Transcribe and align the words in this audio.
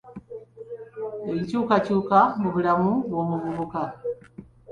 Enkyukakyuka 1.31 2.19
mu 2.39 2.49
bulamu 2.53 2.91
bw'omuvubuka. 3.07 3.81